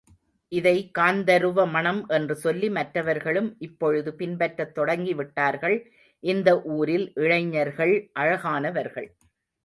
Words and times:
இதை 0.51 0.91
காந்தருவ 0.99 1.65
மணம் 1.69 1.99
என்று 2.07 2.35
சொல்லி 2.35 2.69
மற்றவர்களும் 2.69 3.55
இப்பொழுது 3.59 4.13
பின்பற்றத் 4.13 4.73
தொடங்கிவிட்டார்கள். 4.77 5.75
இந்த 6.23 6.61
ஊரில் 6.61 7.05
இளைஞர்கள் 7.15 7.93
அழகானவர்கள். 8.19 9.07